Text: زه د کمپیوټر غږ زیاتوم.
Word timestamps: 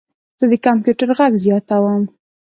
زه 0.39 0.45
د 0.51 0.53
کمپیوټر 0.65 1.09
غږ 1.17 1.33
زیاتوم. 1.45 2.03